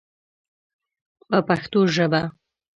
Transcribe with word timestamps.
په 1.29 1.37
پښتو 1.47 1.79
ژبه. 1.95 2.21